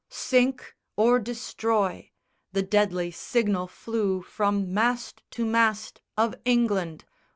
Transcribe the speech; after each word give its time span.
Sink 0.09 0.75
or 0.97 1.19
destroy! 1.19 2.09
The 2.53 2.63
deadly 2.63 3.11
signal 3.11 3.67
flew 3.67 4.23
From 4.23 4.73
mast 4.73 5.21
to 5.29 5.45
mast 5.45 6.01
of 6.17 6.33
England. 6.43 7.05